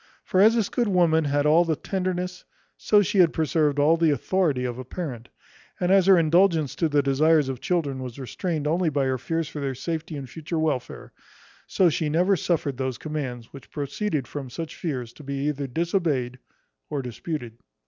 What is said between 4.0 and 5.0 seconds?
authority of a